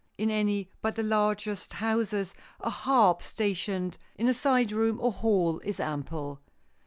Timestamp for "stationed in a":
3.21-4.33